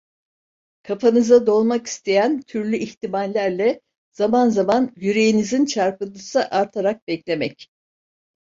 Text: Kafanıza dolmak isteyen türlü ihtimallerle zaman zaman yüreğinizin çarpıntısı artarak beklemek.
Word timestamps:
Kafanıza 0.83 1.47
dolmak 1.47 1.87
isteyen 1.87 2.41
türlü 2.41 2.77
ihtimallerle 2.77 3.81
zaman 4.11 4.49
zaman 4.49 4.93
yüreğinizin 4.95 5.65
çarpıntısı 5.65 6.47
artarak 6.49 7.07
beklemek. 7.07 7.67